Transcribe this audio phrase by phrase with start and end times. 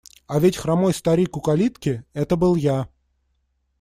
[0.25, 2.87] А ведь хромой старик у калитки– это был я.